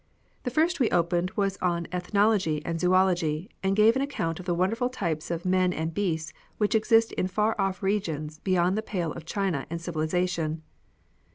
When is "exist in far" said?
6.73-7.55